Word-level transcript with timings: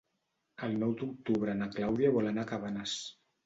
El 0.67 0.73
nou 0.83 0.95
d'octubre 1.03 1.55
na 1.61 1.69
Clàudia 1.77 2.13
vol 2.19 2.33
anar 2.33 2.49
a 2.51 2.55
Cabanes. 2.57 2.99